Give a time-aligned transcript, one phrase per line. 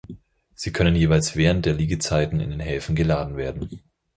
[0.55, 3.83] Sie können jeweils während der Liegezeiten in den Häfen geladen werden.